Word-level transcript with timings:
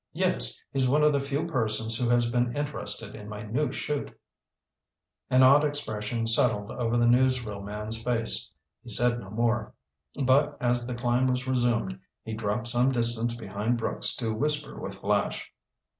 "Yes, 0.13 0.59
he's 0.73 0.89
one 0.89 1.03
of 1.03 1.13
the 1.13 1.19
few 1.19 1.45
persons 1.45 1.95
who 1.95 2.09
has 2.09 2.27
been 2.27 2.57
interested 2.57 3.13
in 3.13 3.29
my 3.29 3.43
new 3.43 3.71
'chute." 3.71 4.19
An 5.29 5.43
odd 5.43 5.63
expression 5.63 6.25
settled 6.25 6.71
over 6.71 6.97
the 6.97 7.05
newsreel 7.05 7.63
man's 7.63 8.01
face. 8.01 8.51
He 8.81 8.89
said 8.89 9.19
no 9.19 9.29
more. 9.29 9.75
But, 10.23 10.57
as 10.59 10.87
the 10.87 10.95
climb 10.95 11.27
was 11.27 11.45
resumed, 11.47 11.99
he 12.23 12.33
dropped 12.33 12.67
some 12.67 12.91
distance 12.91 13.37
behind 13.37 13.77
Brooks 13.77 14.15
to 14.15 14.33
whisper 14.33 14.75
with 14.79 14.95
Flash. 14.97 15.51